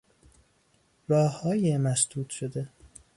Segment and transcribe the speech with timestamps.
[1.09, 2.69] راههای مسدود شده